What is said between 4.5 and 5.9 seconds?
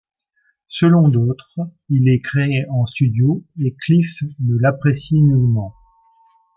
l'apprécie nullement.